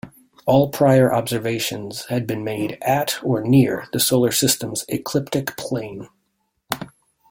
[0.47, 6.07] All prior observations had been made at or near the Solar System's ecliptic plane.